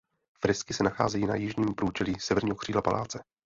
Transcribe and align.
Fresky 0.39 0.73
se 0.73 0.83
nacházejí 0.83 1.25
na 1.25 1.35
jižním 1.35 1.75
průčelí 1.75 2.19
severního 2.19 2.55
křídla 2.57 2.81
paláce. 2.81 3.19